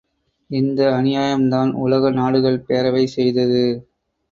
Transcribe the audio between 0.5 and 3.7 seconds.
இந்த அநியாயம்தான் உலக நாடுகள் பேரவை செய்தது!